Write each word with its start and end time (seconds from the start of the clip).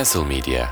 Castle 0.00 0.24
Media 0.24 0.66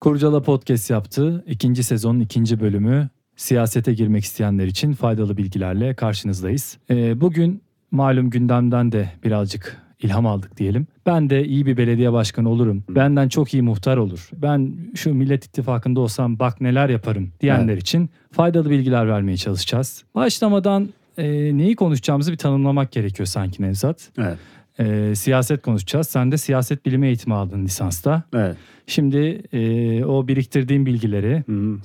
Kurcala 0.00 0.42
Podcast 0.42 0.90
yaptı. 0.90 1.44
İkinci 1.46 1.82
sezonun 1.82 2.20
ikinci 2.20 2.60
bölümü 2.60 3.08
siyasete 3.36 3.94
girmek 3.94 4.24
isteyenler 4.24 4.66
için 4.66 4.92
faydalı 4.92 5.36
bilgilerle 5.36 5.94
karşınızdayız. 5.94 6.78
Ee, 6.90 7.20
bugün 7.20 7.62
malum 7.90 8.30
gündemden 8.30 8.92
de 8.92 9.12
birazcık 9.24 9.76
ilham 10.02 10.26
aldık 10.26 10.56
diyelim. 10.56 10.86
Ben 11.06 11.30
de 11.30 11.44
iyi 11.44 11.66
bir 11.66 11.76
belediye 11.76 12.12
başkanı 12.12 12.48
olurum. 12.48 12.84
Benden 12.88 13.28
çok 13.28 13.54
iyi 13.54 13.62
muhtar 13.62 13.96
olur. 13.96 14.30
Ben 14.36 14.72
şu 14.94 15.14
Millet 15.14 15.44
İttifakı'nda 15.44 16.00
olsam 16.00 16.38
bak 16.38 16.60
neler 16.60 16.88
yaparım 16.88 17.32
diyenler 17.40 17.76
için 17.76 18.10
faydalı 18.32 18.70
bilgiler 18.70 19.08
vermeye 19.08 19.36
çalışacağız. 19.36 20.04
Başlamadan 20.14 20.88
e, 21.18 21.26
neyi 21.58 21.76
konuşacağımızı 21.76 22.32
bir 22.32 22.36
tanımlamak 22.36 22.92
gerekiyor 22.92 23.26
sanki 23.26 23.62
Nevzat. 23.62 24.08
Evet. 24.18 24.38
E, 24.78 25.14
siyaset 25.14 25.62
konuşacağız. 25.62 26.08
Sen 26.08 26.32
de 26.32 26.38
siyaset 26.38 26.86
bilimi 26.86 27.06
eğitimi 27.06 27.34
aldın 27.34 27.64
lisansta. 27.64 28.22
Evet. 28.34 28.56
Şimdi 28.86 29.42
e, 29.52 30.04
o 30.04 30.28
biriktirdiğim 30.28 30.86
bilgileri 30.86 31.44
Hı. 31.48 31.78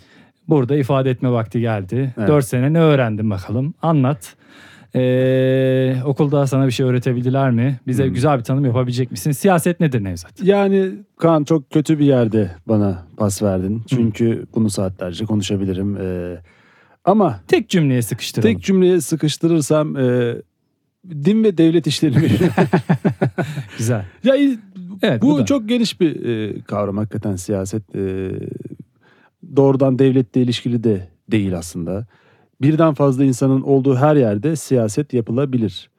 burada 0.47 0.75
ifade 0.77 1.09
etme 1.09 1.31
vakti 1.31 1.59
geldi. 1.59 2.13
Evet. 2.17 2.27
4 2.27 2.45
sene 2.45 2.73
ne 2.73 2.79
öğrendin 2.79 3.29
bakalım? 3.29 3.73
Anlat. 3.81 4.35
E, 4.95 5.95
okulda 6.05 6.47
sana 6.47 6.65
bir 6.65 6.71
şey 6.71 6.85
öğretebildiler 6.85 7.51
mi? 7.51 7.79
Bize 7.87 8.05
Hmm. 8.05 8.13
güzel 8.13 8.37
bir 8.39 8.43
tanım 8.43 8.65
yapabilecek 8.65 9.11
misin? 9.11 9.31
Siyaset 9.31 9.79
nedir 9.79 10.03
Nevzat? 10.03 10.43
Yani 10.43 10.91
Kaan 11.17 11.43
çok 11.43 11.71
kötü 11.71 11.99
bir 11.99 12.05
yerde 12.05 12.51
bana 12.67 13.03
pas 13.17 13.43
verdin. 13.43 13.83
Çünkü 13.89 14.45
bunu 14.55 14.69
saatlerce 14.69 15.25
konuşabilirim. 15.25 15.97
Ee, 16.01 16.37
ama 17.05 17.39
Tek 17.47 17.69
cümleye 17.69 18.01
sıkıştıralım. 18.01 18.53
tek 18.53 18.63
cümleye 18.63 19.01
sıkıştırırsam 19.01 19.97
e, 19.97 20.35
din 21.09 21.43
ve 21.43 21.57
devlet 21.57 21.87
işleri 21.87 22.13
Güzel. 23.77 24.05
ya 24.23 24.35
Evet, 25.01 25.21
bu, 25.21 25.27
bu 25.31 25.37
da. 25.37 25.45
çok 25.45 25.69
geniş 25.69 26.01
bir 26.01 26.25
e, 26.25 26.61
kavram 26.61 26.97
hakikaten 26.97 27.35
siyaset. 27.35 27.95
E, 27.95 28.31
doğrudan 29.55 29.99
devletle 29.99 30.41
ilişkili 30.41 30.83
de 30.83 31.07
değil 31.31 31.57
aslında. 31.57 32.05
Birden 32.61 32.93
fazla 32.93 33.23
insanın 33.23 33.61
olduğu 33.61 33.95
her 33.95 34.15
yerde 34.15 34.55
siyaset 34.55 35.13
yapılabilir. 35.13 35.89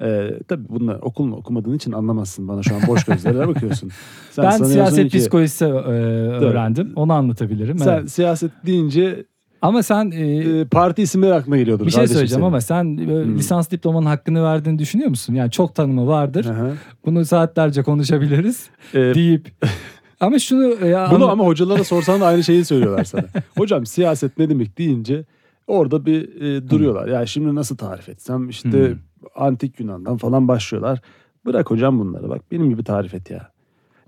E, 0.00 0.30
tabii 0.48 0.68
bunu 0.68 0.92
okulunu 1.02 1.36
okumadığın 1.36 1.74
için 1.74 1.92
anlamazsın 1.92 2.48
bana 2.48 2.62
şu 2.62 2.74
an 2.74 2.80
boş 2.86 3.04
gözlerle 3.04 3.48
bakıyorsun. 3.48 3.90
Sen 4.30 4.44
ben 4.44 4.50
siyaset 4.64 5.10
ki- 5.12 5.18
psikolojisi 5.18 5.64
e, 5.64 5.68
öğrendim. 5.68 6.92
Onu 6.96 7.12
anlatabilirim. 7.12 7.78
Sen 7.78 7.98
evet. 7.98 8.10
siyaset 8.10 8.50
deyince 8.66 9.24
Ama 9.62 9.82
sen 9.82 10.10
e, 10.10 10.36
e, 10.36 10.64
parti 10.64 11.02
isimleri 11.02 11.34
aklına 11.34 11.56
geliyordur. 11.56 11.86
bir 11.86 11.90
şey 11.90 12.06
söyleyeceğim 12.06 12.28
senin. 12.40 12.46
ama 12.46 12.60
sen 12.60 12.84
e, 12.98 13.24
Hmm. 13.24 13.36
lisans 13.38 13.70
diplomanın 13.70 14.06
hakkını 14.06 14.42
verdiğini 14.42 14.78
düşünüyor 14.78 15.08
musun? 15.10 15.34
Yani 15.34 15.50
çok 15.50 15.74
tanımı 15.74 16.06
vardır. 16.06 16.44
Hı. 16.44 16.72
Bunu 17.06 17.24
saatlerce 17.24 17.82
konuşabiliriz 17.82 18.70
E, 18.94 18.98
deyip 19.14 19.48
ama 20.20 20.38
şunu 20.38 20.64
e, 20.72 21.06
bunu 21.10 21.30
ama 21.30 21.44
hocalara 21.44 21.84
sorsan 21.84 22.20
da 22.20 22.26
aynı 22.26 22.44
şeyi 22.44 22.64
söylüyorlar 22.64 23.04
sana. 23.04 23.24
Hocam 23.56 23.86
siyaset 23.86 24.38
ne 24.38 24.48
demek 24.50 24.78
deyince 24.78 25.24
orada 25.68 26.06
bir 26.06 26.40
e, 26.40 26.68
duruyorlar. 26.70 27.08
Ya 27.08 27.26
şimdi 27.26 27.54
nasıl 27.54 27.76
tarif 27.76 28.08
etsem 28.08 28.48
işte 28.48 28.88
Hmm. 28.88 28.98
antik 29.36 29.80
Yunan'dan 29.80 30.16
falan 30.16 30.48
başlıyorlar. 30.48 31.00
Bırak 31.46 31.70
hocam 31.70 31.98
bunları 31.98 32.28
bak 32.28 32.42
benim 32.52 32.70
gibi 32.70 32.84
tarif 32.84 33.14
et 33.14 33.30
ya. 33.30 33.50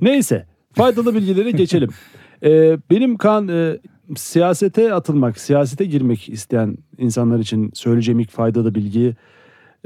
Neyse 0.01 0.47
faydalı 0.73 1.15
bilgileri 1.15 1.57
geçelim. 1.57 1.91
E, 2.43 2.79
benim 2.91 3.17
kan 3.17 3.49
e, 3.49 3.79
siyasete 4.17 4.95
atılmak, 4.95 5.41
siyasete 5.41 5.85
girmek 5.85 6.29
isteyen 6.29 6.79
insanlar 6.99 7.39
için 7.39 7.71
söyleyeceğim 7.75 8.21
ilk 8.21 8.31
faydalı 8.31 8.75
bilgi 8.75 9.17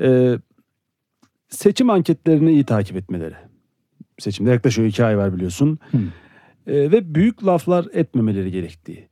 e, 0.00 0.38
seçim 1.48 1.90
anketlerini 1.90 2.52
iyi 2.52 2.64
takip 2.64 2.96
etmeleri. 2.96 3.34
Seçimde 4.18 4.50
yaklaşıyor 4.50 4.88
iki 4.88 5.04
ay 5.04 5.18
var 5.18 5.34
biliyorsun. 5.34 5.78
E, 6.66 6.90
ve 6.90 7.14
büyük 7.14 7.46
laflar 7.46 7.86
etmemeleri 7.92 8.50
gerektiği. 8.52 9.08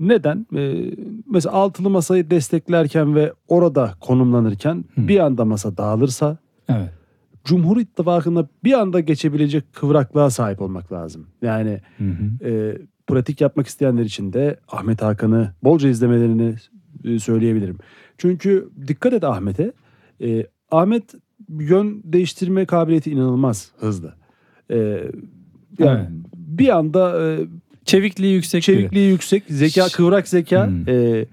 Neden? 0.00 0.46
E, 0.56 0.90
mesela 1.30 1.54
altılı 1.54 1.90
masayı 1.90 2.30
desteklerken 2.30 3.14
ve 3.14 3.32
orada 3.48 3.94
konumlanırken 4.00 4.84
Hı. 4.94 5.08
bir 5.08 5.18
anda 5.18 5.44
masa 5.44 5.76
dağılırsa 5.76 6.38
Evet. 6.68 6.90
Cumhur 7.44 7.76
İttifakı'na 7.80 8.48
bir 8.64 8.72
anda 8.72 9.00
geçebilecek 9.00 9.72
kıvraklığa 9.72 10.30
sahip 10.30 10.60
olmak 10.62 10.92
lazım. 10.92 11.26
Yani 11.42 11.80
Hı 11.98 12.04
hı. 12.04 12.48
e, 12.48 12.78
pratik 13.06 13.40
yapmak 13.40 13.66
isteyenler 13.66 14.04
için 14.04 14.32
de 14.32 14.56
Ahmet 14.68 15.02
Hakan'ı 15.02 15.52
bolca 15.64 15.88
izlemelerini 15.88 16.54
e, 17.04 17.18
söyleyebilirim. 17.18 17.78
Çünkü 18.18 18.68
dikkat 18.88 19.12
et 19.12 19.24
Ahmet'e. 19.24 19.72
E, 20.22 20.46
Ahmet 20.70 21.14
yön 21.48 22.02
değiştirme 22.04 22.64
kabiliyeti 22.66 23.10
inanılmaz 23.10 23.70
hızlı. 23.78 24.14
E, 24.70 24.76
yani 24.76 25.10
Evet. 25.78 26.08
bir 26.34 26.68
anda 26.76 27.24
e, 27.26 27.38
Çevikliği 27.86 28.34
yüksek 28.34 28.58
biri. 28.58 28.62
çevikliği 28.76 29.10
yüksek, 29.10 29.42
zeka 29.48 29.86
kıvrak 29.88 30.28
zeka, 30.28 30.66
Hmm. 30.66 30.88
e, 30.88 31.24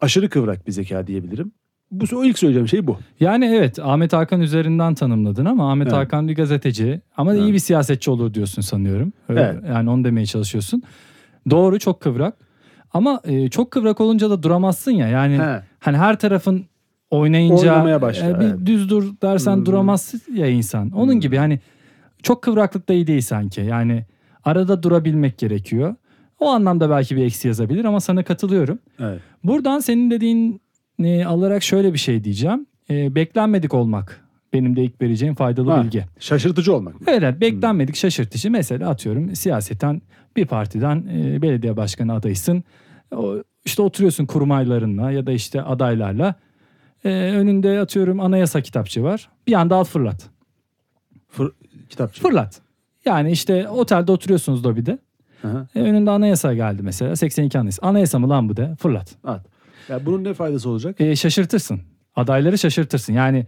aşırı 0.00 0.28
kıvrak 0.28 0.66
bir 0.66 0.72
zeka 0.72 1.06
diyebilirim. 1.06 1.52
Bu 1.90 2.04
o 2.16 2.24
ilk 2.24 2.38
söyleyeceğim 2.38 2.68
şey 2.68 2.86
bu. 2.86 2.98
Yani 3.20 3.44
evet 3.46 3.78
Ahmet 3.78 4.12
Hakan 4.12 4.40
üzerinden 4.40 4.94
tanımladın 4.94 5.44
ama 5.44 5.70
Ahmet 5.72 5.86
Evet. 5.88 5.96
Hakan 5.96 6.28
bir 6.28 6.34
gazeteci 6.34 7.00
ama 7.16 7.34
Evet. 7.34 7.42
iyi 7.44 7.52
bir 7.52 7.58
siyasetçi 7.58 8.10
olur 8.10 8.34
diyorsun 8.34 8.62
sanıyorum. 8.62 9.12
Öyle- 9.28 9.40
Evet. 9.40 9.64
Yani 9.68 9.90
onu 9.90 10.04
demeye 10.04 10.26
çalışıyorsun. 10.26 10.82
Doğru 11.50 11.78
çok 11.78 12.00
kıvrak. 12.00 12.34
Ama 12.92 13.20
e, 13.24 13.48
çok 13.50 13.70
kıvrak 13.70 14.00
olunca 14.00 14.30
da 14.30 14.42
duramazsın 14.42 14.92
ya. 14.92 15.08
Yani 15.08 15.38
He. 15.38 15.62
hani 15.78 15.96
her 15.96 16.18
tarafın 16.18 16.64
oynayınca 17.10 17.72
Oynamaya 17.72 18.02
başlar, 18.02 18.30
e, 18.36 18.40
bir 18.40 18.44
evet. 18.44 18.66
düz 18.66 18.88
dur 18.90 19.04
dersen 19.22 19.56
Hmm. 19.56 19.66
duramaz 19.66 20.14
ya 20.34 20.46
insan. 20.46 20.90
Onun 20.90 21.12
Hmm. 21.12 21.20
gibi 21.20 21.36
hani 21.36 21.60
çok 22.22 22.42
kıvraklık 22.42 22.88
da 22.88 22.92
iyi 22.92 23.06
değil 23.06 23.20
sanki. 23.20 23.60
Yani 23.60 24.04
arada 24.44 24.82
durabilmek 24.82 25.38
gerekiyor. 25.38 25.94
O 26.40 26.48
anlamda 26.48 26.90
belki 26.90 27.16
bir 27.16 27.24
eksi 27.24 27.48
yazabilir 27.48 27.84
ama 27.84 28.00
sana 28.00 28.22
katılıyorum. 28.24 28.78
Evet. 29.00 29.20
Buradan 29.44 29.78
senin 29.78 30.10
dediğin 30.10 30.60
e, 30.98 31.24
alarak 31.24 31.62
şöyle 31.62 31.92
bir 31.92 31.98
şey 31.98 32.24
diyeceğim. 32.24 32.66
E, 32.90 33.14
beklenmedik 33.14 33.74
olmak 33.74 34.20
benim 34.52 34.76
de 34.76 34.84
ilk 34.84 35.02
vereceğim 35.02 35.34
faydalı 35.34 35.70
Ha. 35.70 35.84
bilgi. 35.84 36.04
Şaşırtıcı 36.18 36.74
olmak. 36.74 36.94
Evet, 37.06 37.40
beklenmedik 37.40 37.96
şaşırtıcı. 37.96 38.50
Mesela 38.50 38.90
atıyorum 38.90 39.36
siyaseten 39.36 40.02
bir 40.36 40.46
partiden 40.46 41.06
e, 41.14 41.42
belediye 41.42 41.76
başkanı 41.76 42.12
adaysın. 42.14 42.64
O, 43.16 43.36
işte 43.64 43.82
oturuyorsun 43.82 44.26
kurmaylarınla 44.26 45.10
ya 45.10 45.26
da 45.26 45.32
işte 45.32 45.62
adaylarla. 45.62 46.34
E, 47.04 47.08
önünde 47.10 47.80
atıyorum 47.80 48.20
anayasa 48.20 48.60
kitapçı 48.60 49.02
var. 49.02 49.28
Bir 49.46 49.52
anda 49.52 49.76
al 49.76 49.84
fırlat. 49.84 50.30
Fır, 51.28 51.52
kitapçı. 51.88 52.22
Fırlat. 52.22 52.60
Yani 53.06 53.30
işte 53.30 53.68
otelde 53.68 54.12
oturuyorsunuz 54.12 54.66
lobide. 54.66 54.98
Hı. 55.42 55.66
E, 55.74 55.80
önünde 55.80 56.10
anayasa 56.10 56.54
geldi 56.54 56.82
mesela 56.82 57.16
82 57.16 57.58
anayasa. 57.58 57.86
Anayasa 57.86 58.18
mı 58.18 58.28
lan 58.28 58.48
bu 58.48 58.56
de 58.56 58.76
fırlat. 58.78 59.14
At. 59.24 59.46
Ya 59.88 60.06
bunun 60.06 60.24
ne 60.24 60.34
faydası 60.34 60.68
olacak? 60.70 61.00
e, 61.00 61.16
şaşırtırsın. 61.16 61.80
Adayları 62.16 62.58
şaşırtırsın. 62.58 63.12
Yani 63.12 63.46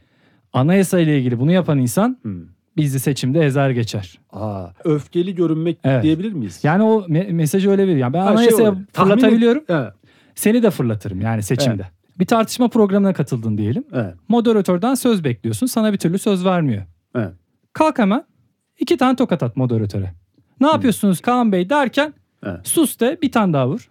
anayasa 0.53 0.99
ile 1.01 1.19
ilgili 1.19 1.39
bunu 1.39 1.53
yapan 1.53 1.79
insan 1.79 2.19
Hmm. 2.23 2.41
bizi 2.77 3.01
seçimde 3.01 3.41
ezer 3.41 3.71
geçer. 3.71 4.19
Aa, 4.33 4.67
öfkeli 4.85 5.35
görünmek 5.35 5.79
Evet. 5.85 6.03
diyebilir 6.03 6.33
miyiz? 6.33 6.61
Yani 6.63 6.83
o 6.83 7.01
me- 7.07 7.33
mesajı 7.33 7.71
öyle 7.71 7.83
veriyor. 7.83 7.99
Yani 7.99 8.13
ben 8.13 8.19
Ha, 8.21 8.27
şey 8.27 8.35
anayasaya. 8.37 8.65
Tahmin 8.93 9.15
fırlatabiliyorum. 9.17 9.65
Evet. 9.69 9.93
Seni 10.35 10.63
de 10.63 10.71
fırlatırım 10.71 11.21
yani 11.21 11.43
seçimde. 11.43 11.87
Bir 12.19 12.27
tartışma 12.27 12.69
programına 12.69 13.13
katıldın 13.13 13.59
diyelim. 13.59 13.85
Evet. 13.93 14.15
Moderatörden 14.29 14.95
söz 14.95 15.25
bekliyorsun. 15.25 15.67
Sana 15.67 15.93
bir 15.93 15.99
türlü 15.99 16.19
söz 16.19 16.45
vermiyor. 16.45 16.83
Evet. 17.15 17.33
Kalk 17.73 17.99
hemen 17.99 18.25
iki 18.79 18.97
tane 18.97 19.17
tokat 19.17 19.43
at 19.43 19.57
moderatöre. 19.57 20.13
Ne 20.61 20.67
yapıyorsunuz 20.67 21.21
Kaan 21.21 21.53
Bey 21.53 21.71
derken 21.71 22.15
Evet. 22.47 22.69
sus 22.69 23.01
de 23.01 23.19
bir 23.23 23.33
tane 23.33 23.53
daha 23.53 23.69
vur. 23.69 23.91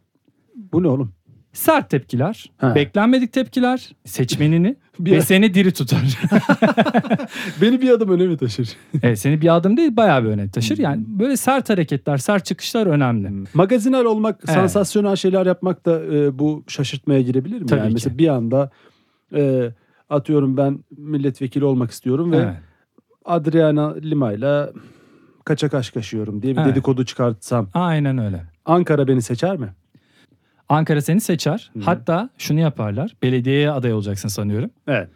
Bu 0.56 0.84
ne 0.84 0.88
oğlum? 0.88 1.12
Sert 1.54 1.90
tepkiler, 1.90 2.52
Ha. 2.58 2.76
beklenmedik 2.76 3.34
tepkiler, 3.34 3.90
seçmenini 4.06 4.76
Bir- 5.00 5.12
ve 5.12 5.22
seni 5.22 5.54
diri 5.54 5.74
tutar. 5.74 6.00
Beni 7.62 7.82
bir 7.82 7.90
adım 7.90 8.10
öne 8.10 8.28
mi 8.28 8.38
taşır? 8.38 8.70
Evet, 9.04 9.20
seni 9.20 9.42
bir 9.42 9.56
adım 9.56 9.78
değil 9.78 9.96
bayağı 9.98 10.24
bir 10.24 10.30
öne 10.30 10.50
taşır. 10.52 10.78
Yani 10.78 11.04
böyle 11.08 11.38
sert 11.38 11.70
hareketler, 11.70 12.18
sert 12.18 12.46
çıkışlar 12.46 12.88
önemli. 12.88 13.48
Magazinel 13.54 14.06
olmak, 14.06 14.36
Evet. 14.48 14.56
sansasyonel 14.56 15.16
şeyler 15.16 15.46
yapmak 15.46 15.86
da 15.86 16.04
e, 16.16 16.40
bu 16.40 16.64
şaşırtmaya 16.68 17.22
girebilir 17.22 17.62
mi? 17.62 17.68
Tabii 17.68 17.80
yani 17.80 17.88
ki. 17.90 17.94
mesela 17.94 18.18
bir 18.18 18.28
anda 18.28 18.70
e, 19.36 19.70
atıyorum 20.10 20.58
ben 20.58 20.80
milletvekili 20.98 21.66
olmak 21.66 21.92
istiyorum 21.92 22.32
ve 22.32 22.38
Evet. 22.38 22.56
Adriana 23.26 23.94
Lima'yla 23.96 24.72
kaça 25.46 25.70
kaş 25.70 25.90
kaşıyorum 25.90 26.42
diye 26.42 26.56
bir 26.56 26.62
Evet. 26.62 26.72
dedikodu 26.72 27.06
çıkartsam 27.06 27.70
Aynen 27.74 28.18
öyle. 28.18 28.44
Ankara 28.66 29.08
beni 29.08 29.22
seçer 29.22 29.58
mi? 29.58 29.74
Ankara 30.70 31.02
seni 31.02 31.22
seçer. 31.22 31.72
Hatta 31.84 32.30
şunu 32.38 32.60
yaparlar. 32.60 33.16
Belediyeye 33.24 33.72
aday 33.72 33.94
olacaksın 33.94 34.30
sanıyorum. 34.30 34.70
Evet. 34.88 35.10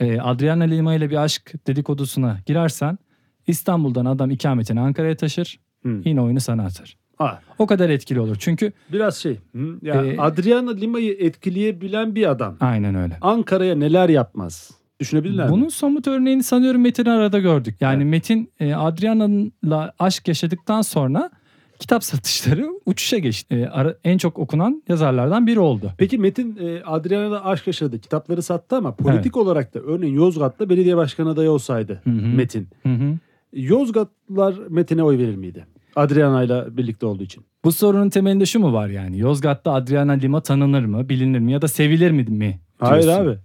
Ee, 0.00 0.20
Adriana 0.20 0.64
Lima 0.64 0.94
ile 0.94 1.10
bir 1.10 1.16
aşk 1.16 1.52
dedikodusuna 1.66 2.38
girersen 2.46 2.98
İstanbul'dan 3.46 4.04
adam 4.04 4.30
ikametini 4.30 4.80
Ankara'ya 4.80 5.16
taşır. 5.16 5.60
Hı. 5.82 6.00
Yine 6.04 6.20
oyunu 6.20 6.40
sana 6.40 6.64
atar. 6.64 6.96
Ha, 7.18 7.40
O 7.58 7.66
kadar 7.66 7.90
etkili 7.90 8.20
olur. 8.20 8.36
Çünkü 8.40 8.72
biraz 8.92 9.16
şey. 9.16 9.38
hı, 9.54 9.78
Ya 9.82 10.04
Ee, 10.04 10.16
Adriana 10.18 10.70
Lima'yı 10.70 11.16
etkileyebilen 11.20 12.14
bir 12.14 12.30
adam. 12.30 12.56
aynen 12.60 12.94
öyle. 12.94 13.18
Ankara'ya 13.20 13.74
neler 13.74 14.08
yapmaz? 14.08 14.70
Düşünebilirler 15.00 15.46
mi? 15.46 15.52
Bunun 15.52 15.68
somut 15.68 16.08
örneğini 16.08 16.42
sanıyorum 16.42 16.80
Metin 16.82 17.04
arada 17.04 17.38
gördük. 17.38 17.76
Yani 17.80 18.02
Evet. 18.02 18.10
Metin 18.10 18.50
e, 18.60 18.74
Adriana'la 18.74 19.92
aşk 19.98 20.28
yaşadıktan 20.28 20.82
sonra 20.82 21.30
kitap 21.78 22.04
satışları 22.04 22.68
uçuşa 22.86 23.18
geçti. 23.18 23.54
E, 23.54 23.66
ara- 23.66 23.94
en 24.04 24.18
çok 24.18 24.38
okunan 24.38 24.82
yazarlardan 24.88 25.46
biri 25.46 25.60
oldu. 25.60 25.92
Peki 25.98 26.18
Metin 26.18 26.56
e, 26.60 26.82
Adriana'da 26.82 27.44
aşk 27.44 27.66
yaşadı. 27.66 27.98
Kitapları 28.00 28.42
sattı 28.42 28.76
ama 28.76 28.94
politik 28.94 29.36
olarak 29.36 29.74
da 29.74 29.78
örneğin 29.80 30.14
Yozgat'ta 30.14 30.68
belediye 30.68 30.96
başkanı 30.96 31.30
adayı 31.30 31.50
olsaydı 31.50 32.00
Hı 32.04 32.10
hı. 32.10 32.26
Metin. 32.36 32.68
Hı 32.82 32.88
hı. 32.94 33.14
Yozgatlılar 33.52 34.54
Metin'e 34.68 35.02
oy 35.02 35.18
verir 35.18 35.36
miydi? 35.36 35.66
Adriana'yla 35.96 36.76
birlikte 36.76 37.06
olduğu 37.06 37.22
için. 37.22 37.44
Bu 37.64 37.72
sorunun 37.72 38.08
temelinde 38.10 38.46
şu 38.46 38.60
mu 38.60 38.72
var 38.72 38.88
yani? 38.88 39.18
Yozgat'ta 39.18 39.72
Adriana 39.72 40.12
Lima 40.12 40.40
tanınır 40.40 40.84
mı, 40.84 41.08
bilinir 41.08 41.38
mi 41.38 41.52
ya 41.52 41.62
da 41.62 41.68
sevilir 41.68 42.10
mi 42.10 42.22
mi? 42.22 42.60
Hayır 42.78 43.02
diyorsun? 43.02 43.26
abi. 43.26 43.38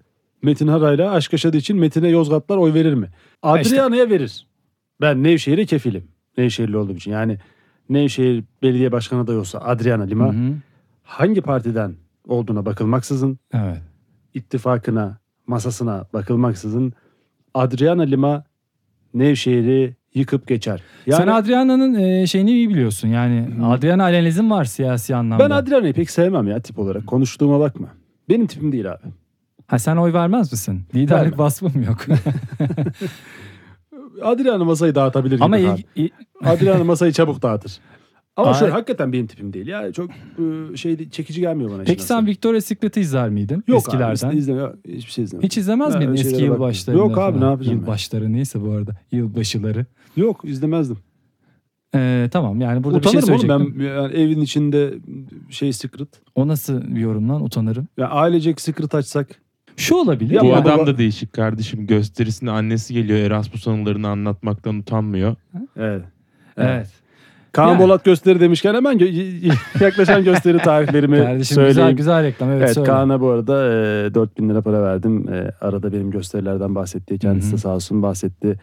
Metin 0.45 0.67
Haray'la 0.67 1.11
aşk 1.11 1.33
yaşadığı 1.33 1.57
için 1.57 1.77
Metin'e 1.77 2.07
Yozgatlar 2.09 2.57
oy 2.57 2.73
verir 2.73 2.93
mi? 2.93 3.07
Adriana'ya 3.41 4.09
verir. 4.09 4.47
Ben 5.01 5.23
Nevşehir'e 5.23 5.65
kefilim. 5.65 6.03
Nevşehirli 6.37 6.77
olduğum 6.77 6.95
için. 6.95 7.11
Yani 7.11 7.37
Nevşehir 7.89 8.43
belediye 8.61 8.91
başkanı 8.91 9.19
adayı 9.21 9.39
olsa 9.39 9.59
Adriana 9.59 10.03
Lima 10.03 10.25
Hı 10.33 10.37
hı. 10.37 10.53
hangi 11.03 11.41
partiden 11.41 11.95
olduğuna 12.27 12.65
bakılmaksızın 12.65 13.39
Evet. 13.53 13.77
ittifakına, 14.33 15.17
masasına 15.47 16.05
bakılmaksızın 16.13 16.93
Adriana 17.53 18.01
Lima 18.03 18.43
Nevşehir'i 19.13 19.95
yıkıp 20.13 20.47
geçer. 20.47 20.81
Yani 21.05 21.17
Sen 21.17 21.27
Adriana'nın 21.27 21.93
e, 21.93 22.27
şeyini 22.27 22.51
iyi 22.51 22.69
biliyorsun. 22.69 23.07
Yani. 23.07 23.47
Adriana 23.65 24.03
alelizm 24.03 24.49
var 24.51 24.65
siyasi 24.65 25.15
anlamda. 25.15 25.43
ben 25.45 25.49
Adriana'yı 25.55 25.93
pek 25.93 26.09
sevmem 26.11 26.47
ya 26.47 26.59
tip 26.59 26.79
olarak. 26.79 27.07
Konuştuğuma 27.07 27.59
bakma. 27.59 27.87
Benim 28.29 28.47
tipim 28.47 28.71
değil 28.71 28.91
abi. 28.91 29.01
Ha 29.67 29.79
sen 29.79 29.95
oy 29.97 30.13
vermez 30.13 30.51
misin? 30.51 30.81
Liderlik 30.95 31.11
Vermem. 31.23 31.39
vasfım 31.39 31.83
yok. 31.83 32.05
Adriana 34.23 34.63
masayı 34.63 34.95
dağıtabilir 34.95 35.39
Ama 35.41 35.59
gibi. 35.59 35.69
abi. 35.69 35.83
il- 35.95 36.09
Adriana 36.43 36.83
masayı 36.83 37.11
çabuk 37.11 37.41
dağıtır. 37.41 37.77
Ama 38.35 38.47
Ay- 38.47 38.59
şöyle 38.59 38.71
hakikaten 38.71 39.13
benim 39.13 39.27
tipim 39.27 39.53
değil. 39.53 39.67
Ya 39.67 39.91
çok 39.91 40.09
e, 40.73 40.77
şey 40.77 41.09
çekici 41.09 41.41
gelmiyor 41.41 41.71
bana. 41.71 41.83
Peki 41.83 42.03
sen 42.03 42.17
aslı. 42.17 42.27
Victoria's 42.27 42.65
Secret'ı 42.65 42.99
izler 42.99 43.29
miydin 43.29 43.63
Yok 43.67 43.77
eskilerden? 43.77 44.29
abi 44.29 44.37
izleme, 44.37 44.61
hiçbir 44.87 45.11
şey 45.11 45.23
izlemem. 45.23 45.43
Hiç 45.43 45.57
izlemez 45.57 45.93
Ha, 45.93 45.97
miydin 45.99 46.13
eski 46.13 46.43
yılbaşlarını? 46.43 46.99
Yok 46.99 47.11
abi, 47.11 47.15
falan? 47.15 47.41
ne 47.41 47.45
yapacağım? 47.45 47.77
Yılbaşları 47.79 48.33
neyse 48.33 48.61
bu 48.61 48.71
arada. 48.71 48.91
Yılbaşıları. 49.11 49.85
Yok 50.15 50.41
izlemezdim. 50.43 50.97
Ee, 51.95 52.29
tamam 52.31 52.61
yani 52.61 52.83
burada 52.83 52.99
bir 53.01 53.05
Utanırım 53.07 53.25
şey 53.27 53.35
oğlum 53.35 53.41
söyleyecektim. 53.49 53.79
ben 53.79 53.85
yani 53.85 54.13
evin 54.13 54.41
içinde 54.41 54.93
şey 55.49 55.73
secret. 55.73 56.07
O 56.35 56.47
nasıl 56.47 56.81
bir 56.95 56.99
yorum 56.99 57.29
lan 57.29 57.43
utanırım. 57.43 57.87
Ya 57.97 58.07
ailecek 58.09 58.61
secret 58.61 58.95
açsak. 58.95 59.27
Şu 59.77 59.95
olabilir. 59.95 60.31
Ya 60.35 60.41
Bu 60.41 60.45
ya. 60.45 60.55
adam 60.55 60.77
baba- 60.79 60.87
da 60.87 60.97
değişik 60.97 61.33
kardeşim. 61.33 61.87
Gösterisinde 61.87 62.51
annesi 62.51 62.93
geliyor 62.93 63.19
Erasmus 63.19 63.67
anılarını 63.67 64.07
anlatmaktan 64.07 64.75
utanmıyor. 64.75 65.35
Evet. 65.77 66.01
Evet. 66.57 66.87
Kaan 67.51 67.67
Yani. 67.69 67.79
Bolat 67.79 68.05
gösteri 68.05 68.39
demişken 68.39 68.73
hemen 68.75 68.97
gö- 68.97 69.53
yaklaşan 69.83 70.23
gösteri 70.23 70.57
tarihlerimi 70.57 71.17
Kardeşim 71.17 71.55
söyleyeyim. 71.55 71.75
güzel 71.75 71.91
güzel 71.91 72.23
reklam. 72.23 72.49
Evet, 72.49 72.61
Evet, 72.61 72.73
söyle. 72.73 72.87
Kaan'a 72.87 73.21
bu 73.21 73.29
arada 73.29 73.65
e, 74.05 74.13
4000 74.13 74.49
lira 74.49 74.61
para 74.61 74.81
verdim. 74.83 75.33
E, 75.33 75.51
arada 75.61 75.93
benim 75.93 76.11
gösterilerden 76.11 76.75
bahsetti. 76.75 77.19
Kendisi 77.19 77.47
Hı 77.49 77.53
de 77.53 77.57
sağ 77.57 77.69
olsun 77.75 78.01
bahsetti. 78.03 78.59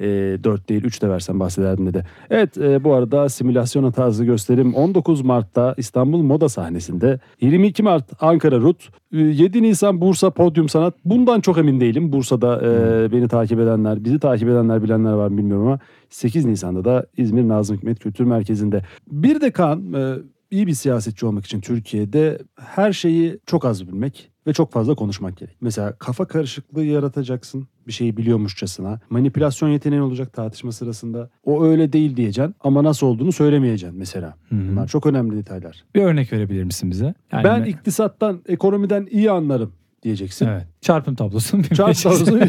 E, 0.00 0.04
4 0.44 0.68
değil 0.68 0.84
3 0.84 1.02
de 1.02 1.08
versem 1.08 1.40
bahsederdim 1.40 1.86
dedi. 1.86 2.04
Evet 2.30 2.58
e, 2.58 2.84
bu 2.84 2.94
arada 2.94 3.28
simülasyon 3.28 3.84
hatası 3.84 4.24
gösterim 4.24 4.74
19 4.74 5.22
Mart'ta 5.22 5.74
İstanbul 5.76 6.22
Moda 6.22 6.48
sahnesinde. 6.48 7.20
22 7.40 7.82
Mart 7.82 8.04
Ankara 8.20 8.56
Rut. 8.60 8.88
e, 9.12 9.18
7 9.18 9.62
Nisan 9.62 10.00
Bursa 10.00 10.30
Podyum 10.30 10.68
Sanat. 10.68 10.94
Bundan 11.04 11.40
çok 11.40 11.58
emin 11.58 11.80
değilim. 11.80 12.12
Bursa'da 12.12 12.60
e, 12.62 13.12
beni 13.12 13.28
takip 13.28 13.60
edenler, 13.60 14.04
bizi 14.04 14.18
takip 14.18 14.48
edenler 14.48 14.82
bilenler 14.82 15.12
var 15.12 15.28
mı 15.28 15.38
bilmiyorum 15.38 15.66
ama 15.66 15.78
8 16.10 16.44
Nisan'da 16.44 16.84
da 16.84 17.06
İzmir 17.16 17.48
Nazım 17.48 17.76
Hikmet 17.76 17.98
Kültür 17.98 18.24
Merkezi'nde. 18.24 18.82
Bir 19.10 19.40
de 19.40 19.50
Kaan 19.50 19.92
e, 19.92 20.14
iyi 20.50 20.66
bir 20.66 20.72
siyasetçi 20.74 21.26
olmak 21.26 21.44
için 21.44 21.60
Türkiye'de 21.60 22.38
her 22.56 22.92
şeyi 22.92 23.38
çok 23.46 23.64
az 23.64 23.88
bilmek 23.88 24.30
ve 24.46 24.52
çok 24.52 24.72
fazla 24.72 24.94
konuşmak 24.94 25.36
gerek. 25.36 25.56
Mesela 25.60 25.92
kafa 25.98 26.24
karışıklığı 26.26 26.84
yaratacaksın 26.84 27.68
bir 27.86 27.92
şeyi 27.92 28.16
biliyormuşçasına. 28.16 29.00
Manipülasyon 29.10 29.68
yeteneğin 29.68 30.02
olacak 30.02 30.32
tartışma 30.32 30.72
sırasında. 30.72 31.30
O 31.44 31.64
öyle 31.64 31.92
değil 31.92 32.16
diyeceksin 32.16 32.54
ama 32.60 32.84
nasıl 32.84 33.06
olduğunu 33.06 33.32
söylemeyeceksin 33.32 33.98
mesela. 33.98 34.34
Hı 34.48 34.54
hı. 34.54 34.68
Bunlar 34.70 34.88
çok 34.88 35.06
önemli 35.06 35.36
detaylar. 35.36 35.84
Bir 35.94 36.02
örnek 36.02 36.32
verebilir 36.32 36.64
misin 36.64 36.90
bize? 36.90 37.14
Yani 37.32 37.44
ben 37.44 37.60
me- 37.62 37.68
iktisattan, 37.68 38.42
ekonomiden 38.48 39.08
iyi 39.10 39.30
anlarım 39.30 39.72
diyeceksin. 40.02 40.46
Evet. 40.46 40.66
Çarpım 40.80 41.14
tablosu. 41.14 41.62
Çarp 41.62 41.96
tarzı- 42.02 42.48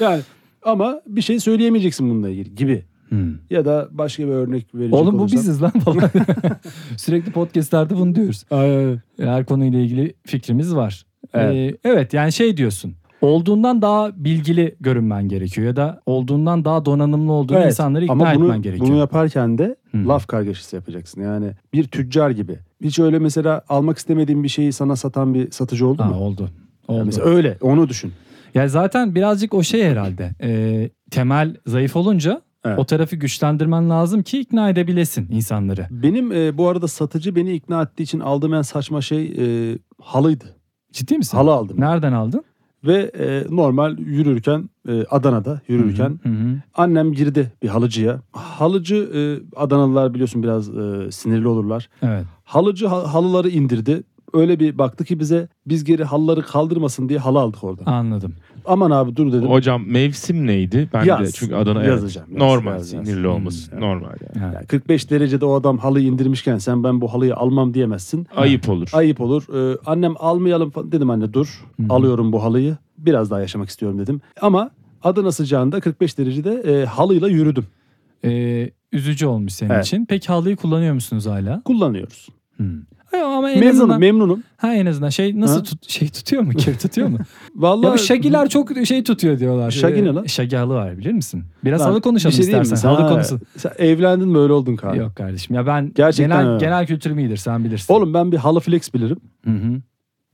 yani 0.00 0.22
ama 0.62 1.00
bir 1.06 1.22
şey 1.22 1.40
söyleyemeyeceksin 1.40 2.10
bununla 2.10 2.28
ilgili 2.28 2.54
gibi. 2.54 2.84
Hmm. 3.08 3.34
Ya 3.50 3.64
da 3.64 3.88
başka 3.90 4.22
bir 4.22 4.28
örnek 4.32 4.74
verecek 4.74 4.94
Oğlum 4.94 5.18
bu 5.18 5.22
olursam- 5.22 5.32
biziz 5.38 5.62
lan 5.62 5.70
falan. 5.70 6.10
Sürekli 6.96 7.32
podcastlerde 7.32 7.96
bunu 7.96 8.14
diyoruz. 8.14 8.44
Aynen. 8.50 9.00
Her 9.20 9.44
konuyla 9.44 9.78
ilgili 9.80 10.14
fikrimiz 10.26 10.74
var. 10.76 11.06
Evet. 11.34 11.74
Ee, 11.74 11.78
evet 11.90 12.14
yani 12.14 12.32
şey 12.32 12.56
diyorsun. 12.56 12.94
Olduğundan 13.20 13.82
daha 13.82 14.10
bilgili 14.24 14.76
görünmen 14.80 15.28
gerekiyor 15.28 15.66
ya 15.66 15.76
da 15.76 16.00
olduğundan 16.06 16.64
daha 16.64 16.84
donanımlı 16.84 17.32
olduğun 17.32 17.54
Evet, 17.54 17.66
insanları 17.66 18.04
ikna 18.04 18.12
Ama 18.12 18.34
bunu, 18.34 18.44
etmen 18.44 18.62
gerekiyor. 18.62 18.88
bunu 18.88 18.96
yaparken 18.98 19.58
de 19.58 19.76
Hı. 19.92 20.08
laf 20.08 20.26
kargaşası 20.26 20.76
yapacaksın. 20.76 21.20
Yani 21.22 21.50
bir 21.72 21.84
tüccar 21.84 22.30
gibi. 22.30 22.58
Hiç 22.82 22.98
öyle 22.98 23.18
mesela 23.18 23.62
almak 23.68 23.98
istemediğin 23.98 24.42
bir 24.42 24.48
şeyi 24.48 24.72
sana 24.72 24.96
satan 24.96 25.34
bir 25.34 25.50
satıcı 25.50 25.86
oldu 25.86 26.02
Ha, 26.02 26.06
mu? 26.08 26.14
oldu. 26.16 26.42
Yani 26.88 26.96
Oldu. 26.98 27.06
mesela 27.06 27.26
öyle 27.26 27.58
onu 27.60 27.88
düşün. 27.88 28.12
Ya 28.54 28.68
zaten 28.68 29.14
birazcık 29.14 29.54
o 29.54 29.62
şey 29.62 29.84
herhalde. 29.84 30.30
Ee, 30.42 30.90
temel 31.10 31.56
zayıf 31.66 31.96
olunca 31.96 32.42
Evet. 32.66 32.78
o 32.78 32.84
tarafı 32.84 33.16
güçlendirmen 33.16 33.90
lazım 33.90 34.22
ki 34.22 34.38
ikna 34.40 34.70
edebilesin 34.70 35.28
insanları. 35.30 35.86
Benim 35.90 36.32
e, 36.32 36.58
bu 36.58 36.68
arada 36.68 36.88
satıcı 36.88 37.36
beni 37.36 37.52
ikna 37.52 37.82
ettiği 37.82 38.02
için 38.02 38.20
aldığım 38.20 38.54
en 38.54 38.62
saçma 38.62 39.00
şey 39.00 39.24
e, 39.38 39.78
halıydı. 40.02 40.44
Ciddi 40.92 41.18
misin? 41.18 41.36
Halı 41.36 41.52
aldım. 41.52 41.80
Nereden 41.80 42.12
aldın? 42.12 42.44
Ve 42.84 43.10
e, 43.18 43.44
normal 43.56 43.98
yürürken 43.98 44.70
e, 44.88 45.04
Adana'da 45.10 45.60
yürürken 45.68 46.20
Hı 46.22 46.28
hı. 46.28 46.56
annem 46.74 47.12
girdi 47.12 47.52
bir 47.62 47.68
halıcıya. 47.68 48.20
Halıcı 48.32 48.96
e, 48.96 49.20
Adanalılar 49.60 50.14
biliyorsun 50.14 50.42
biraz 50.42 50.68
e, 50.78 51.10
sinirli 51.12 51.48
olurlar. 51.48 51.88
Evet. 52.02 52.24
Halıcı 52.44 52.86
ha- 52.86 53.14
halıları 53.14 53.48
indirdi. 53.48 54.02
Öyle 54.32 54.60
bir 54.60 54.78
baktı 54.78 55.04
ki 55.04 55.20
bize 55.20 55.48
biz 55.66 55.84
geri 55.84 56.04
halıları 56.04 56.42
kaldırmasın 56.42 57.08
diye 57.08 57.18
halı 57.18 57.40
aldık 57.40 57.64
oradan. 57.64 57.84
Anladım. 57.92 58.34
Aman 58.64 58.90
abi 58.90 59.16
dur 59.16 59.32
dedim. 59.32 59.48
Hocam 59.50 59.86
mevsim 59.86 60.46
neydi? 60.46 60.88
Ben 60.92 61.04
de 61.04 61.08
Yaz. 61.08 61.32
çünkü 61.34 61.54
Adana 61.54 61.78
evet, 61.80 61.88
Yazacağım, 61.88 62.28
yaz, 62.30 62.38
normal 62.42 62.72
yaz, 62.72 62.92
yaz. 62.92 63.06
sinirli 63.06 63.26
olması 63.28 63.72
Hmm, 63.72 63.80
normal 63.80 64.08
yani. 64.08 64.44
Yani. 64.44 64.54
Yani 64.54 64.66
45 64.66 65.10
derecede 65.10 65.44
o 65.44 65.54
adam 65.54 65.78
halıyı 65.78 66.06
indirmişken 66.06 66.58
sen 66.58 66.84
ben 66.84 67.00
bu 67.00 67.12
halıyı 67.14 67.36
almam 67.36 67.74
diyemezsin. 67.74 68.26
Ayıp 68.36 68.68
olur. 68.68 68.88
Ayıp 68.92 69.20
olur. 69.20 69.72
Ee, 69.74 69.78
annem 69.86 70.14
almayalım 70.18 70.70
falan. 70.70 70.92
dedim 70.92 71.10
anne 71.10 71.32
dur. 71.32 71.64
Hı 71.76 71.82
hı. 71.82 71.92
Alıyorum 71.94 72.32
bu 72.32 72.42
halıyı. 72.42 72.76
Biraz 72.98 73.30
daha 73.30 73.40
yaşamak 73.40 73.68
istiyorum 73.68 73.98
dedim. 73.98 74.20
Ama 74.40 74.70
Adana 75.02 75.32
sıcağında 75.32 75.80
45 75.80 76.18
derecede 76.18 76.52
e, 76.82 76.84
halıyla 76.86 77.28
yürüdüm. 77.28 77.66
Ee, 78.24 78.70
üzücü 78.92 79.26
olmuş 79.26 79.52
senin 79.52 79.70
Evet. 79.70 79.86
için. 79.86 80.06
Peki 80.06 80.28
halıyı 80.28 80.56
kullanıyor 80.56 80.94
musunuz 80.94 81.26
hala? 81.26 81.62
Kullanıyoruz. 81.64 82.28
Hmm. 82.56 82.66
Ama 83.24 83.50
en 83.50 83.58
memnunum, 83.60 83.80
azından 83.80 84.00
memnunum. 84.00 84.42
ha 84.56 84.74
en 84.74 84.86
azından 84.86 85.08
şey 85.08 85.40
nasıl 85.40 85.56
Ha? 85.56 85.62
tut, 85.62 85.90
şey 85.90 86.08
tutuyor 86.08 86.42
mu? 86.42 86.50
Kir 86.52 86.78
tutuyor 86.78 87.08
mu? 87.08 87.18
Vallahi 87.54 87.86
ya 87.86 87.92
bu 87.94 87.98
şagiler 87.98 88.48
çok 88.48 88.70
şey 88.86 89.04
tutuyor 89.04 89.38
diyorlar. 89.38 89.70
Şagi 89.70 90.04
ne 90.04 90.08
Ee, 90.08 90.12
lan? 90.12 90.24
Şagi 90.24 90.56
halı 90.56 90.74
var 90.74 90.98
bilir 90.98 91.12
misin? 91.12 91.44
Biraz 91.64 91.80
Lan, 91.80 91.86
halı 91.86 92.00
konuşalım 92.00 92.32
bir 92.32 92.36
şey 92.36 92.44
diyeyim 92.46 92.58
mi? 92.60 92.62
istersen. 92.64 92.88
Halı 92.88 93.00
Ha, 93.00 93.08
konusu. 93.08 93.40
Sen 93.56 93.72
evlendin 93.78 94.28
mi 94.28 94.38
öyle 94.38 94.52
oldun 94.52 94.76
Kaan? 94.76 94.94
Yok 94.94 95.16
kardeşim 95.16 95.56
ya 95.56 95.66
ben 95.66 95.92
Gerçekten 95.94 96.38
genel 96.38 96.52
öyle. 96.52 96.64
genel 96.64 96.86
kültürüm 96.86 97.18
iyidir 97.18 97.36
sen 97.36 97.64
bilirsin. 97.64 97.94
Oğlum 97.94 98.14
ben 98.14 98.32
bir 98.32 98.36
halı 98.36 98.60
flex 98.60 98.94
bilirim. 98.94 99.18
Hı 99.44 99.50
hı. 99.50 99.80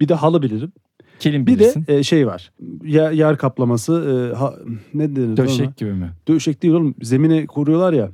Bir 0.00 0.08
de 0.08 0.14
halı 0.14 0.42
bilirim. 0.42 0.72
Kilim 1.18 1.46
Bir 1.46 1.52
bilirsin. 1.54 1.86
de 1.86 1.98
e, 1.98 2.02
şey 2.02 2.26
var. 2.26 2.52
Yer, 2.84 3.10
yer 3.12 3.36
kaplaması. 3.38 4.30
e, 4.32 4.36
ha, 4.36 4.54
ne 4.94 5.16
denir? 5.16 5.26
ona? 5.28 5.36
Döşek 5.36 5.76
gibi 5.76 5.92
mi? 5.92 6.10
Döşek 6.28 6.62
değil 6.62 6.74
oğlum. 6.74 6.94
Zemine 7.02 7.46
kuruyorlar 7.46 7.92
ya. 7.92 8.08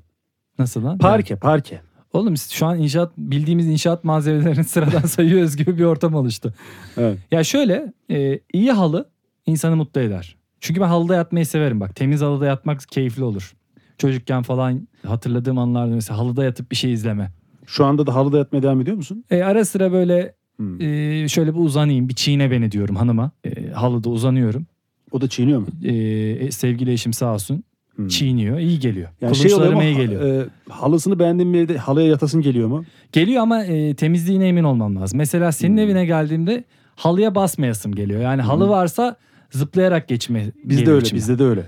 Nasıl 0.58 0.84
lan? 0.84 0.98
Parke, 0.98 1.36
parke. 1.36 1.80
Oğlum 2.18 2.36
şu 2.36 2.66
an 2.66 2.78
inşaat 2.78 3.12
bildiğimiz 3.18 3.66
inşaat 3.66 4.04
malzemelerini 4.04 4.64
sıradan 4.74 5.00
sayıyoruz 5.00 5.56
gibi 5.56 5.78
bir 5.78 5.84
ortam 5.84 6.14
oluştu. 6.14 6.54
Evet. 6.96 7.18
Ya 7.30 7.44
şöyle 7.44 7.92
e, 8.10 8.40
iyi 8.52 8.72
halı 8.72 9.08
insanı 9.46 9.76
mutlu 9.76 10.00
eder. 10.00 10.36
Çünkü 10.60 10.80
ben 10.80 10.86
halıda 10.88 11.14
yatmayı 11.14 11.46
severim 11.46 11.80
bak. 11.80 11.96
Temiz 11.96 12.20
halıda 12.20 12.46
yatmak 12.46 12.80
keyifli 12.88 13.24
olur. 13.24 13.54
Çocukken 13.98 14.42
falan 14.42 14.88
hatırladığım 15.06 15.58
anlarda 15.58 15.94
mesela 15.94 16.18
halıda 16.18 16.44
yatıp 16.44 16.70
bir 16.70 16.76
şey 16.76 16.92
izleme. 16.92 17.30
Şu 17.66 17.84
anda 17.84 18.06
da 18.06 18.14
halıda 18.14 18.38
yatmaya 18.38 18.62
devam 18.62 18.80
ediyor 18.80 18.96
musun? 18.96 19.24
E, 19.30 19.42
ara 19.42 19.64
sıra 19.64 19.92
böyle 19.92 20.38
Hmm. 20.56 20.80
e, 20.80 21.28
şöyle 21.28 21.54
bir 21.54 21.60
uzanayım 21.60 22.08
bir 22.08 22.14
çiğne 22.14 22.50
beni 22.50 22.72
diyorum 22.72 22.96
hanıma. 22.96 23.30
E, 23.44 23.70
halıda 23.70 24.08
uzanıyorum. 24.10 24.66
O 25.12 25.20
da 25.20 25.28
çiğniyor 25.28 25.60
mu? 25.60 25.66
E, 25.84 25.92
e, 25.92 26.50
sevgili 26.50 26.92
eşim 26.92 27.12
sağ 27.12 27.34
olsun. 27.34 27.64
Hmm. 27.98 28.08
çiğniyor. 28.08 28.58
iyi 28.58 28.78
geliyor. 28.78 29.08
Yani 29.20 29.36
şey 29.36 29.52
mu? 29.54 29.82
iyi 29.82 29.96
geliyor. 29.96 30.22
e, 30.42 30.46
halısını 30.68 31.18
beğendiğin 31.18 31.54
bir 31.54 31.58
evde 31.58 31.78
halıya 31.78 32.06
yatasın 32.08 32.40
geliyor 32.42 32.68
mu? 32.68 32.84
Geliyor 33.12 33.42
ama 33.42 33.64
e, 33.64 33.94
temizliğine 33.94 34.48
emin 34.48 34.64
olmam 34.64 34.96
lazım. 34.96 35.18
Mesela 35.18 35.52
senin 35.52 35.72
Hmm. 35.72 35.78
evine 35.82 36.06
geldiğimde 36.06 36.64
halıya 36.96 37.34
basmayasım 37.34 37.94
geliyor. 37.94 38.20
Yani 38.20 38.42
halı 38.42 38.68
varsa 38.68 39.16
zıplayarak 39.50 40.08
geçme 40.08 40.46
Bizde 40.64 40.90
öyle, 40.90 41.02
içime. 41.02 41.16
bizde 41.18 41.38
de 41.38 41.44
öyle. 41.44 41.62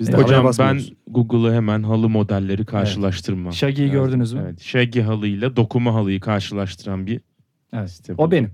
Bizde 0.00 0.16
Hocam 0.16 0.44
halıya 0.46 0.74
ben. 0.74 0.80
Google'a 1.08 1.54
hemen 1.54 1.82
halı 1.82 2.08
modelleri 2.08 2.64
karşılaştırma. 2.66 3.52
Shaggy'yi 3.52 3.88
yazdım. 3.88 4.04
gördünüz 4.04 4.32
mü? 4.32 4.40
Evet. 4.44 4.60
Shaggy 4.62 5.00
halıyla 5.00 5.56
dokuma 5.56 5.94
halıyı 5.94 6.20
karşılaştıran 6.20 7.06
bir 7.06 7.20
Evet. 7.72 7.90
site 7.90 8.14
O 8.18 8.30
benim. 8.30 8.50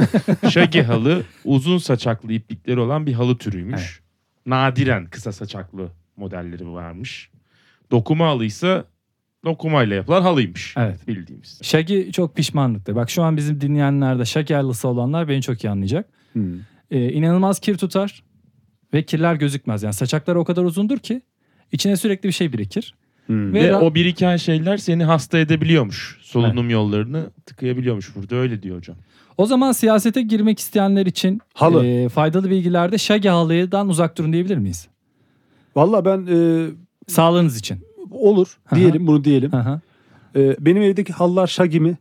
Shaggy 0.50 0.80
halı 0.82 1.22
uzun 1.44 1.78
saçaklı 1.78 2.32
iplikleri 2.32 2.80
olan 2.80 3.06
bir 3.06 3.12
halı 3.12 3.38
türüymüş. 3.38 4.00
Nadiren 4.46 5.06
kısa 5.06 5.32
saçaklı 5.32 5.88
modelleri 6.18 6.72
varmış. 6.72 7.30
Dokuma 7.90 8.26
halı 8.26 8.44
ise 8.44 8.84
dokumayla 9.44 9.96
yapılan 9.96 10.22
halıymış. 10.22 10.74
Evet. 10.76 11.08
Bildiğimiz. 11.08 11.60
Shaggy 11.62 12.10
çok 12.10 12.36
pişmanlıktır. 12.36 12.94
Bak 12.94 13.10
şu 13.10 13.22
an 13.22 13.36
bizim 13.36 13.60
dinleyenlerde 13.60 14.24
Shaggy 14.24 14.54
halısı 14.54 14.88
olanlar 14.88 15.28
beni 15.28 15.42
çok 15.42 15.64
iyi 15.64 15.70
anlayacak. 15.70 16.08
Hmm. 16.32 16.54
Ee, 16.90 17.12
inanılmaz 17.12 17.60
kir 17.60 17.76
tutar 17.78 18.22
ve 18.94 19.02
kirler 19.02 19.34
gözükmez. 19.34 19.82
Yani 19.82 19.94
saçakları 19.94 20.40
o 20.40 20.44
kadar 20.44 20.64
uzundur 20.64 20.98
ki 20.98 21.22
içine 21.72 21.96
sürekli 21.96 22.26
bir 22.26 22.32
şey 22.32 22.52
birikir. 22.52 22.94
Hmm. 23.26 23.54
Ve- 23.54 23.62
Ve 23.68 23.76
o 23.76 23.94
biriken 23.94 24.36
şeyler 24.36 24.76
seni 24.76 25.04
hasta 25.04 25.38
edebiliyormuş. 25.38 26.18
Solunum 26.22 26.70
yollarını 26.70 27.30
tıkayabiliyormuş. 27.46 28.16
Burada 28.16 28.36
öyle 28.36 28.62
diyor 28.62 28.76
hocam. 28.76 28.96
O 29.36 29.46
zaman 29.46 29.72
siyasete 29.72 30.22
girmek 30.22 30.58
isteyenler 30.58 31.06
için 31.06 31.40
Halı. 31.54 31.86
e, 31.86 32.08
faydalı 32.08 32.50
bilgilerde 32.50 32.98
Shaggy 32.98 33.28
halıdan 33.28 33.88
uzak 33.88 34.18
durun 34.18 34.32
diyebilir 34.32 34.56
miyiz? 34.56 34.88
Valla 35.76 36.04
ben 36.04 36.26
e, 36.30 36.66
Sağlığınız 37.06 37.58
için. 37.58 37.78
olur 38.10 38.58
Aha. 38.66 38.76
diyelim 38.76 39.06
bunu 39.06 39.24
diyelim. 39.24 39.54
Aha. 39.54 39.80
E, 40.36 40.56
benim 40.60 40.82
evdeki 40.82 41.12
halılar 41.12 41.46
şagi 41.46 41.80
mi? 41.80 41.98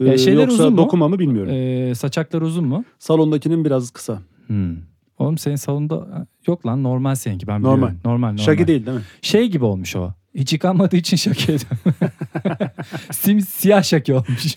E, 0.00 0.08
E, 0.08 0.18
şeyler 0.18 0.40
yoksa 0.40 0.54
uzun 0.54 0.70
mu? 0.72 0.76
dokuma 0.78 1.08
mı 1.08 1.18
bilmiyorum. 1.18 1.52
Ee, 1.52 1.94
saçaklar 1.94 2.42
uzun 2.42 2.64
mu? 2.64 2.84
Salondakinin 2.98 3.64
biraz 3.64 3.90
kısa. 3.90 4.18
Hmm. 4.46 4.76
Oğlum 5.18 5.38
senin 5.38 5.56
salonda 5.56 6.26
yok 6.46 6.66
lan 6.66 6.82
normal 6.82 7.14
seninki 7.14 7.46
ben 7.46 7.62
Normal. 7.62 7.76
biliyorum. 7.76 7.98
Normal 8.04 8.28
normal. 8.28 8.42
Şagi 8.44 8.66
değil 8.66 8.86
değil 8.86 8.96
mi? 8.98 9.04
Şey 9.22 9.48
gibi 9.48 9.64
olmuş 9.64 9.96
o. 9.96 10.12
Hiç 10.34 10.52
yıkanmadığı 10.52 10.96
için 10.96 11.16
şaki 11.16 11.56
Sim 13.12 13.40
siyah 13.40 13.82
şaki 13.82 14.14
olmuş. 14.14 14.56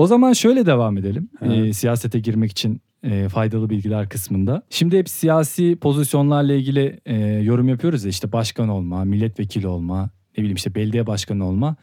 o 0.00 0.06
zaman 0.06 0.32
şöyle 0.32 0.66
devam 0.66 0.98
edelim. 0.98 1.28
Ee, 1.42 1.72
siyasete 1.72 2.18
girmek 2.18 2.50
için 2.50 2.80
e, 3.02 3.28
faydalı 3.28 3.70
bilgiler 3.70 4.08
kısmında. 4.08 4.62
Şimdi 4.70 4.98
hep 4.98 5.08
siyasi 5.08 5.76
pozisyonlarla 5.76 6.54
ilgili 6.54 7.00
e, 7.06 7.16
yorum 7.24 7.68
yapıyoruz 7.68 8.04
ya 8.04 8.10
işte 8.10 8.32
başkan 8.32 8.68
olma, 8.68 9.04
milletvekili 9.04 9.66
olma, 9.68 10.02
ne 10.36 10.42
bileyim 10.42 10.56
işte 10.56 10.74
belediye 10.74 11.06
başkanı 11.06 11.46
olma. 11.46 11.76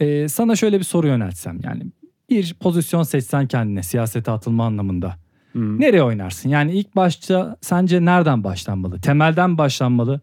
Ee, 0.00 0.28
sana 0.28 0.56
şöyle 0.56 0.78
bir 0.78 0.84
soru 0.84 1.06
yöneltsem 1.06 1.60
yani 1.64 1.82
bir 2.30 2.54
pozisyon 2.54 3.02
seçsen 3.02 3.46
kendine 3.46 3.82
siyasete 3.82 4.30
atılma 4.30 4.66
anlamında. 4.66 5.16
Hmm. 5.52 5.80
Nereye 5.80 6.02
oynarsın? 6.02 6.48
Yani 6.48 6.72
ilk 6.72 6.96
başta 6.96 7.56
sence 7.60 8.04
nereden 8.04 8.44
başlanmalı? 8.44 9.00
Temelden 9.00 9.58
başlanmalı. 9.58 10.20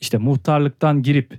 İşte 0.00 0.18
muhtarlıktan 0.18 1.02
girip 1.02 1.38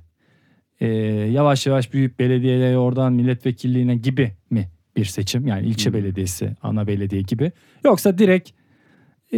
e, 0.79 0.87
yavaş 1.31 1.67
yavaş 1.67 1.93
büyüyüp 1.93 2.19
belediyeye 2.19 2.77
oradan 2.77 3.13
milletvekilliğine 3.13 3.95
gibi 3.95 4.31
mi 4.49 4.69
bir 4.95 5.05
seçim? 5.05 5.47
Yani 5.47 5.67
ilçe 5.67 5.89
Hmm. 5.89 5.93
belediyesi, 5.99 6.55
ana 6.63 6.87
belediye 6.87 7.21
gibi. 7.21 7.51
Yoksa 7.85 8.17
direkt 8.17 8.49
e, 9.33 9.37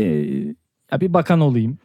ya 0.91 1.01
bir 1.01 1.13
bakan 1.13 1.39
olayım 1.39 1.77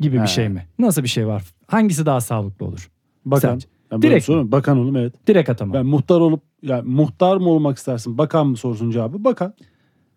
gibi 0.00 0.16
Ha. 0.16 0.22
bir 0.22 0.28
şey 0.28 0.48
mi? 0.48 0.66
Nasıl 0.78 1.02
bir 1.02 1.08
şey 1.08 1.26
var? 1.26 1.42
Hangisi 1.66 2.06
daha 2.06 2.20
sağlıklı 2.20 2.66
olur? 2.66 2.90
Bakan. 3.24 3.58
Sence? 3.58 3.68
Direkt 4.02 4.24
sorun. 4.24 4.52
Bakan 4.52 4.78
oğlum 4.78 4.96
evet. 4.96 5.26
Direkt 5.26 5.50
atama. 5.50 5.74
Ben 5.74 5.86
muhtar 5.86 6.20
olup 6.20 6.42
yani 6.62 6.88
muhtar 6.90 7.36
mı 7.36 7.48
olmak 7.48 7.78
istersin? 7.78 8.18
Bakan 8.18 8.46
mı 8.46 8.56
sorusun 8.56 8.90
cevabı? 8.90 9.24
Bakan. 9.24 9.54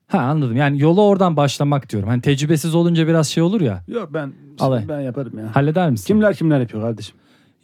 Ha 0.08 0.20
anladım. 0.20 0.56
Yani 0.56 0.82
yola 0.82 1.02
oradan 1.02 1.38
başlamak 1.38 1.90
diyorum. 1.90 2.10
Hani 2.10 2.22
tecrübesiz 2.22 2.76
olunca 2.76 3.08
biraz 3.08 3.28
şey 3.28 3.44
olur 3.44 3.62
ya. 3.62 3.84
Yok 3.88 4.10
ben 4.14 4.34
Alay. 4.60 4.86
ben 4.90 5.02
yaparım 5.02 5.40
ya. 5.40 5.56
Halleder 5.56 5.90
misin? 5.90 6.08
Kimler 6.08 6.36
kimler 6.36 6.60
yapıyor 6.60 6.84
kardeşim? 6.84 7.16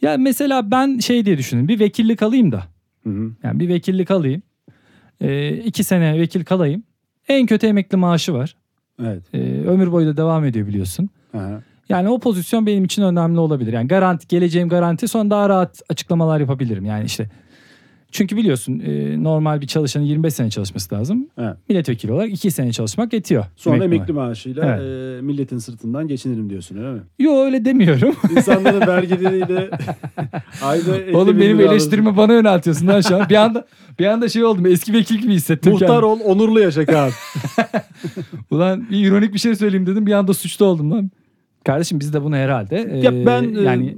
Ya 0.02 0.16
mesela 0.16 0.70
ben 0.70 0.98
şey 0.98 1.24
diye 1.26 1.38
düşündüm. 1.38 1.68
Bir 1.68 1.80
vekillik 1.80 2.22
alayım 2.22 2.52
da. 2.52 2.64
Hı 3.04 3.10
hı. 3.10 3.30
Yani 3.42 3.60
bir 3.60 3.68
vekillik 3.68 4.10
alayım. 4.10 4.42
Ee, 5.20 5.48
iki 5.56 5.84
sene 5.84 6.20
vekil 6.20 6.44
kalayım. 6.44 6.82
En 7.28 7.46
kötü 7.46 7.66
emekli 7.66 7.96
maaşı 7.96 8.34
var. 8.34 8.56
Evet. 9.02 9.22
Ee, 9.34 9.38
ömür 9.66 9.92
boyu 9.92 10.06
da 10.06 10.16
devam 10.16 10.44
ediyor 10.44 10.66
biliyorsun. 10.66 11.08
Aha. 11.34 11.62
Yani 11.88 12.08
o 12.08 12.18
pozisyon 12.18 12.66
benim 12.66 12.84
için 12.84 13.02
önemli 13.02 13.40
olabilir. 13.40 13.72
Yani 13.72 13.88
garanti, 13.88 14.28
geleceğim 14.28 14.68
garanti 14.68 15.08
sonra 15.08 15.30
daha 15.30 15.48
rahat 15.48 15.82
açıklamalar 15.88 16.40
yapabilirim. 16.40 16.84
Yani 16.84 17.04
işte 17.04 17.30
çünkü 18.12 18.36
biliyorsun 18.36 18.78
e, 18.86 19.22
normal 19.22 19.60
bir 19.60 19.66
çalışanın 19.66 20.04
25 20.04 20.34
sene 20.34 20.50
çalışması 20.50 20.94
lazım. 20.94 21.28
Evet. 21.38 21.56
Milletvekili 21.68 22.12
olarak 22.12 22.30
2 22.32 22.50
sene 22.50 22.72
çalışmak 22.72 23.12
yetiyor. 23.12 23.44
Sonra 23.56 23.76
Emekli 23.76 23.96
emekli 23.96 24.12
maaşı. 24.12 24.28
maaşıyla 24.28 24.76
Evet. 24.76 25.18
e, 25.18 25.22
milletin 25.22 25.58
sırtından 25.58 26.08
geçinirim 26.08 26.50
diyorsun 26.50 26.76
öyle 26.76 26.90
mi? 26.92 27.00
Yo 27.18 27.44
öyle 27.44 27.64
demiyorum. 27.64 28.14
İnsanların 28.36 28.86
vergileriyle 28.86 29.70
ayda 30.62 31.18
Oğlum 31.18 31.40
benim 31.40 31.60
eleştirimi 31.60 32.16
bana 32.16 32.32
yöneltiyorsun 32.32 32.86
lan 32.86 33.00
şu 33.00 33.16
an. 33.16 33.28
Bir 33.28 33.34
anda 33.34 33.66
bir 33.98 34.06
anda 34.06 34.28
şey 34.28 34.44
oldum. 34.44 34.66
Eski 34.66 34.92
vekil 34.92 35.18
gibi 35.18 35.32
hissettim 35.32 35.72
Muhtar 35.72 35.88
kendimi. 35.88 36.06
ol, 36.06 36.20
onurlu 36.24 36.60
yaşa 36.60 36.86
Kaan. 36.86 37.10
Ulan 38.50 38.90
bir 38.90 39.06
ironik 39.06 39.34
bir 39.34 39.38
şey 39.38 39.54
söyleyeyim 39.54 39.86
dedim. 39.86 40.06
Bir 40.06 40.12
anda 40.12 40.34
suçlu 40.34 40.66
oldum 40.66 40.90
lan. 40.90 41.10
Kardeşim 41.64 42.00
biz 42.00 42.12
de 42.14 42.22
bunu 42.22 42.36
herhalde 42.36 42.76
ya 42.76 43.12
e, 43.12 43.26
ben 43.26 43.54
e, 43.54 43.60
yani 43.60 43.96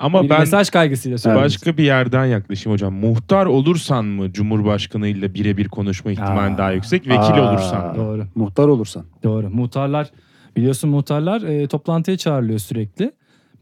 Ama 0.00 0.22
bir 0.24 0.30
ben 0.30 0.40
mesaj 0.40 0.70
kaygısıyla 0.70 1.18
söylüyorum. 1.18 1.44
başka 1.44 1.76
bir 1.76 1.84
yerden 1.84 2.24
yaklaşayım 2.26 2.74
hocam. 2.74 2.94
Muhtar 2.94 3.46
olursan 3.46 4.04
mı 4.04 4.32
Cumhurbaşkanı 4.32 5.06
ile 5.06 5.34
birebir 5.34 5.68
konuşma 5.68 6.10
ihtimali 6.10 6.54
Aa. 6.54 6.58
daha 6.58 6.72
yüksek? 6.72 7.02
Vekil 7.08 7.20
Aa. 7.34 7.50
olursan 7.50 7.86
mı? 7.86 7.94
Doğru. 7.96 8.26
muhtar 8.34 8.68
olursan. 8.68 9.04
Doğru. 9.22 9.50
Muhtarlar 9.50 10.10
biliyorsun 10.56 10.90
muhtarlar 10.90 11.42
e, 11.42 11.66
toplantıya 11.68 12.16
çağrılıyor 12.16 12.58
sürekli. 12.58 13.12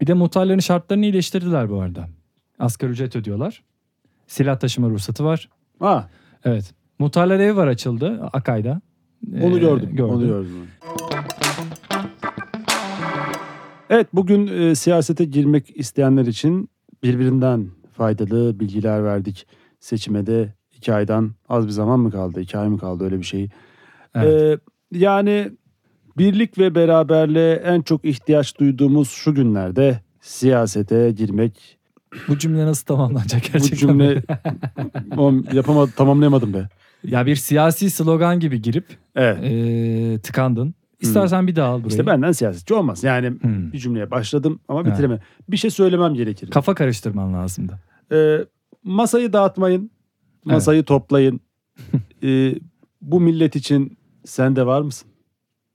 Bir 0.01 0.07
de 0.07 0.15
muhtarların 0.15 0.59
şartlarını 0.61 1.05
iyileştirdiler 1.05 1.71
bu 1.71 1.81
arada. 1.81 2.09
Asgari 2.59 2.91
ücret 2.91 3.17
ödüyorlar. 3.17 3.63
Silah 4.27 4.59
taşıma 4.59 4.89
ruhsatı 4.89 5.25
var. 5.25 5.49
Ha, 5.81 6.09
Evet. 6.45 6.75
Muhtarlar 6.99 7.39
evi 7.41 7.57
var 7.57 7.67
açıldı 7.67 8.21
Akay'da. 8.33 8.81
onu 9.43 9.57
Ee, 9.57 9.61
gördüm. 9.61 9.91
gördüm. 9.93 10.15
Onu 10.15 10.27
gördüm. 10.27 10.51
Evet 13.91 14.07
bugün 14.13 14.47
e, 14.47 14.75
siyasete 14.75 15.25
girmek 15.25 15.77
isteyenler 15.77 16.27
için 16.27 16.71
birbirinden 17.03 17.67
faydalı 17.93 18.61
bilgiler 18.61 19.05
verdik. 19.05 19.47
Seçime 19.81 20.27
de 20.27 20.55
iki 20.77 20.95
aydan 20.95 21.31
az 21.49 21.67
bir 21.67 21.73
zaman 21.73 22.01
mı 22.01 22.11
kaldı? 22.11 22.41
iki 22.41 22.59
ay 22.59 22.69
mı 22.69 22.79
kaldı 22.79 23.05
öyle 23.05 23.19
bir 23.19 23.25
şey. 23.25 23.49
Evet. 24.15 24.61
Ee, 24.93 24.99
yani 24.99 25.51
birlik 26.19 26.59
ve 26.59 26.75
beraberliğe 26.75 27.55
en 27.55 27.83
çok 27.83 28.05
ihtiyaç 28.05 28.59
duyduğumuz 28.59 29.11
şu 29.11 29.35
günlerde 29.35 30.01
siyasete 30.21 31.11
girmek. 31.11 31.79
Bu 32.29 32.39
cümle 32.39 32.67
nasıl 32.67 32.87
tamamlanacak 32.87 33.43
Bu 33.49 33.53
gerçekten? 33.53 33.77
cümle 33.77 34.23
Oğlum, 35.17 35.45
yapamadım, 35.53 35.93
tamamlayamadım 35.97 36.55
be. 36.55 36.69
Ya 37.05 37.27
bir 37.27 37.37
siyasi 37.37 37.91
slogan 37.91 38.41
gibi 38.41 38.63
girip 38.63 38.85
Evet. 39.17 39.39
e, 39.43 40.19
tıkandın. 40.23 40.75
İstersen 41.01 41.47
bir 41.47 41.57
daha 41.57 41.69
al 41.69 41.79
burayı. 41.79 41.89
İşte 41.89 42.07
benden 42.07 42.33
siyasetçi 42.33 42.75
olmaz. 42.75 43.05
Yani 43.05 43.29
Hmm. 43.41 43.73
bir 43.73 43.79
cümleye 43.79 44.11
başladım 44.11 44.61
ama 44.69 44.85
bitiremem. 44.85 45.19
Bir 45.49 45.57
şey 45.57 45.71
söylemem 45.71 46.15
gerekir. 46.15 46.51
Kafa 46.51 46.75
karıştırman 46.75 47.35
lazımdı. 47.35 47.79
Ee, 48.13 48.39
masayı 48.85 49.33
dağıtmayın. 49.33 49.91
Masayı 50.45 50.83
toplayın. 50.85 51.41
Ee, 52.23 52.55
bu 53.03 53.21
millet 53.21 53.57
için 53.57 53.99
sen 54.25 54.57
de 54.57 54.67
var 54.67 54.81
mısın? 54.81 55.09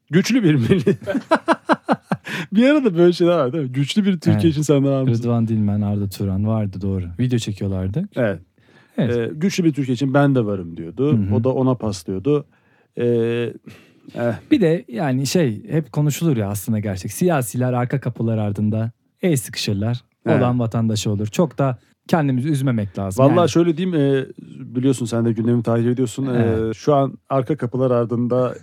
Güçlü 0.10 0.44
bir 0.44 0.56
millet. 0.56 0.88
bir 2.53 2.70
arada 2.70 2.98
böyle 2.98 3.13
şeyler 3.13 3.38
var 3.38 3.53
değil 3.53 3.63
mi? 3.63 3.72
Güçlü 3.72 4.06
bir 4.06 4.12
Türkiye 4.12 4.34
Evet. 4.34 4.46
için 4.46 4.62
sen 4.62 4.84
de 4.86 4.89
var 4.89 5.01
mısın? 5.03 5.24
Rıdvan 5.24 5.48
Dilmen, 5.48 5.82
Arda 5.82 6.10
Turan 6.10 6.48
vardı 6.48 6.77
doğru. 6.82 7.06
Video 7.20 7.39
çekiyorlardı. 7.39 8.10
Evet. 8.15 8.39
Evet. 8.98 9.18
Ee, 9.18 9.32
güçlü 9.36 9.63
bir 9.63 9.74
Türkiye 9.74 9.94
için 9.94 10.13
ben 10.13 10.36
de 10.36 10.46
varım 10.46 10.77
diyordu. 10.77 11.13
Hı 11.18 11.32
hı. 11.32 11.36
O 11.36 11.44
da 11.44 11.50
ona 11.53 11.75
paslıyordu. 11.75 12.46
Ee, 12.98 13.53
eh, 14.15 14.33
Bir 14.51 14.62
de 14.62 14.86
yani 14.88 15.27
şey 15.27 15.63
hep 15.69 15.91
konuşulur 15.91 16.38
ya 16.38 16.50
aslında 16.50 16.79
gerçek. 16.79 17.12
Siyasiler 17.12 17.74
arka 17.74 18.00
kapılar 18.00 18.38
ardında 18.38 18.91
el 19.22 19.36
sıkışırlar. 19.38 20.01
Evet. 20.25 20.38
Olan 20.41 20.60
vatandaşı 20.60 21.12
olur. 21.12 21.27
Çok 21.27 21.57
da 21.57 21.77
kendimizi 22.07 22.50
üzmemek 22.50 23.00
lazım. 23.00 23.25
Vallahi 23.25 23.38
Yani 23.38 23.50
şöyle 23.50 23.77
diyeyim 23.77 24.00
e, 24.00 24.25
biliyorsun 24.75 25.05
sen 25.05 25.25
de 25.25 25.31
gündemi 25.31 25.63
takip 25.63 25.88
ediyorsun. 25.88 26.25
E, 26.25 26.38
Evet. 26.38 26.75
şu 26.75 26.95
an 26.95 27.17
arka 27.29 27.57
kapılar 27.57 27.91
ardında 27.91 28.55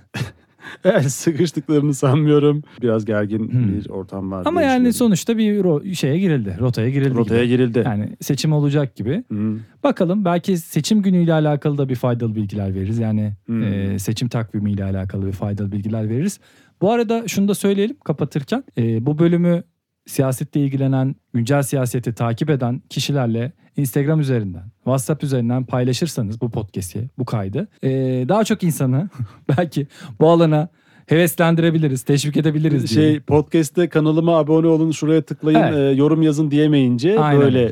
sıkıştıklarını 1.08 1.94
sanmıyorum. 1.94 2.62
Biraz 2.82 3.04
gergin 3.04 3.38
Hmm. 3.52 3.68
bir 3.74 3.90
ortam 3.90 4.30
var. 4.30 4.42
Ama 4.46 4.62
yani 4.62 4.92
sonuçta 4.92 5.38
bir 5.38 5.60
ro- 5.60 5.94
şeye 5.94 6.18
girildi. 6.18 6.56
Rotaya 6.60 6.90
girildi 6.90 7.14
rotaya 7.14 7.44
gibi. 7.44 7.56
girildi. 7.56 7.82
Yani 7.84 8.08
seçim 8.20 8.52
olacak 8.52 8.96
gibi. 8.96 9.24
Hı. 9.32 9.56
Bakalım 9.84 10.24
belki 10.24 10.56
seçim 10.58 11.02
günüyle 11.02 11.32
alakalı 11.32 11.78
da 11.78 11.88
bir 11.88 11.94
faydalı 11.96 12.34
bilgiler 12.34 12.74
veririz. 12.74 12.98
Yani 12.98 13.32
Hmm. 13.46 13.62
e, 13.62 13.98
seçim 13.98 14.28
takvimiyle 14.28 14.84
alakalı 14.84 15.26
bir 15.26 15.32
faydalı 15.32 15.72
bilgiler 15.72 16.08
veririz. 16.08 16.40
Bu 16.80 16.92
arada 16.92 17.28
şunu 17.28 17.48
da 17.48 17.54
söyleyelim 17.54 17.96
kapatırken. 18.04 18.64
Ee, 18.78 19.06
bu 19.06 19.18
bölümü 19.18 19.62
siyasetle 20.06 20.60
ilgilenen, 20.60 21.14
güncel 21.34 21.62
siyaseti 21.62 22.12
takip 22.14 22.50
eden 22.50 22.82
kişilerle 22.90 23.52
Instagram 23.80 24.20
üzerinden, 24.20 24.62
WhatsApp 24.84 25.24
üzerinden 25.24 25.64
paylaşırsanız 25.64 26.40
bu 26.40 26.50
podcast'i, 26.50 27.08
bu 27.18 27.24
kaydı 27.24 27.68
ee, 27.82 27.88
daha 28.28 28.44
çok 28.44 28.62
insanı 28.62 29.08
belki 29.58 29.86
bu 30.20 30.28
alana 30.30 30.68
heveslendirebiliriz, 31.06 32.02
teşvik 32.02 32.36
edebiliriz 32.36 32.96
diye. 32.96 33.10
Şey 33.10 33.20
podcast'te 33.20 33.88
kanalıma 33.88 34.38
abone 34.38 34.66
olun 34.66 34.90
şuraya 34.90 35.22
tıklayın 35.22 35.58
Evet. 35.62 35.74
e, 35.78 35.96
yorum 35.96 36.22
yazın 36.22 36.50
diyemeyince 36.50 37.18
Aynen 37.20 37.42
böyle 37.42 37.62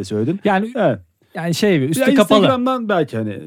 e, 0.00 0.04
söyledin. 0.04 0.40
Yani 0.44 0.72
Evet. 0.76 0.98
yani 1.34 1.54
şey 1.54 1.80
Ya 1.80 1.86
üstü 1.88 2.14
kapalı. 2.14 2.38
Instagram'dan 2.38 2.88
belki 2.88 3.16
hani 3.16 3.38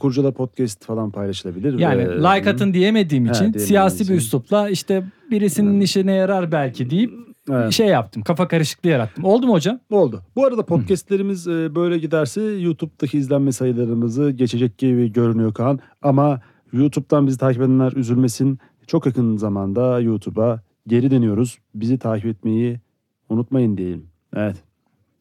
Kurcala 0.00 0.30
Podcast 0.32 0.84
falan 0.84 1.10
paylaşılabilir. 1.10 1.78
Yani 1.78 2.02
Ee, 2.02 2.06
like 2.16 2.50
atın 2.50 2.74
diyemediğim 2.74 3.24
He, 3.26 3.30
için 3.30 3.40
diyemediğim 3.40 3.66
siyasi 3.66 3.98
bir 3.98 4.04
için. 4.04 4.14
üslupla 4.14 4.68
işte 4.70 5.02
birisinin 5.30 5.80
işine 5.80 6.12
yarar 6.12 6.52
belki 6.52 6.90
deyip 6.90 7.12
evet. 7.50 7.72
şey 7.72 7.86
yaptım. 7.86 8.22
Kafa 8.22 8.48
karışıklığı 8.48 8.90
yarattım. 8.90 9.24
Oldu 9.24 9.46
mu 9.46 9.52
hocam? 9.52 9.80
Oldu. 9.90 10.22
Bu 10.36 10.46
arada 10.46 10.66
podcastlerimiz 10.66 11.48
e, 11.48 11.74
böyle 11.74 11.98
giderse 11.98 12.42
YouTube'daki 12.42 13.18
izlenme 13.18 13.52
sayılarımızı 13.52 14.30
geçecek 14.30 14.78
gibi 14.78 15.12
görünüyor 15.12 15.54
Kaan. 15.54 15.80
Ama 16.02 16.40
YouTube'dan 16.72 17.26
bizi 17.26 17.38
takip 17.38 17.62
edenler 17.62 17.92
üzülmesin. 17.92 18.58
Çok 18.86 19.06
yakın 19.06 19.36
zamanda 19.36 20.00
YouTube'a 20.00 20.60
geri 20.86 21.10
dönüyoruz. 21.10 21.58
Bizi 21.74 21.98
takip 21.98 22.26
etmeyi 22.26 22.80
unutmayın 23.28 23.76
diyelim. 23.76 24.06
Evet. 24.36 24.56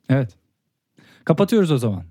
Evet. 0.10 0.36
Kapatıyoruz 1.26 1.72
o 1.72 1.78
zaman. 1.78 2.04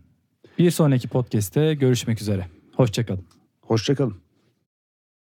Bir 0.58 0.70
sonraki 0.70 1.08
podcast'te 1.08 1.74
görüşmek 1.74 2.20
üzere. 2.20 2.46
Hoşçakalın. 2.76 3.24
Hoşçakalın. 3.60 4.21